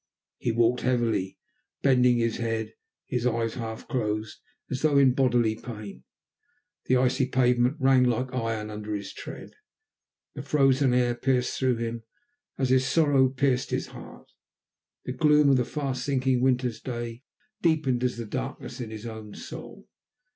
[0.39, 1.37] He walked heavily,
[1.83, 2.73] bending his head,
[3.05, 4.39] his eyes half closed
[4.71, 6.05] as though in bodily pain,
[6.85, 9.51] the icy pavement rang like iron under his tread,
[10.33, 12.01] the frozen air pierced through him,
[12.57, 14.31] as his sorrow pierced his heart,
[15.05, 17.21] the gloom of the fast sinking winter's day
[17.61, 19.87] deepened as the darkness in his own soul.